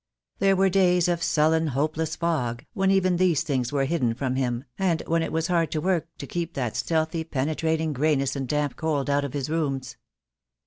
There 0.39 0.55
were 0.55 0.67
days 0.71 1.07
of 1.07 1.21
sullen, 1.21 1.67
hopeless 1.67 2.15
fog, 2.15 2.65
when 2.73 2.89
even 2.89 3.17
these 3.17 3.43
things 3.43 3.71
were 3.71 3.85
hidden 3.85 4.15
from 4.15 4.35
him, 4.35 4.63
and 4.79 5.03
when 5.05 5.21
it 5.21 5.31
was 5.31 5.45
hard 5.45 5.75
work 5.75 6.07
to 6.17 6.25
keep 6.25 6.55
that 6.55 6.75
stealthy, 6.75 7.23
penetrating 7.23 7.93
greyness 7.93 8.35
and 8.35 8.47
damp 8.47 8.75
cold 8.77 9.11
out 9.11 9.23
of 9.25 9.33
his 9.33 9.47
rooms. 9.47 9.97